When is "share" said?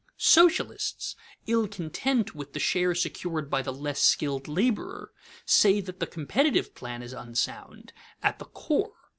2.59-2.95